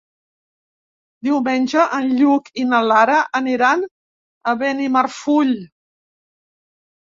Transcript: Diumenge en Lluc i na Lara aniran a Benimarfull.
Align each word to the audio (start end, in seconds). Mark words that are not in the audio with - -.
Diumenge 1.27 1.83
en 1.97 2.07
Lluc 2.21 2.49
i 2.61 2.65
na 2.69 2.79
Lara 2.93 3.19
aniran 3.41 3.85
a 4.53 4.55
Benimarfull. 4.63 5.55